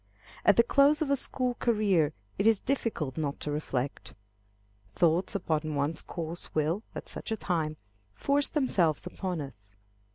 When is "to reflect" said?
3.41-4.15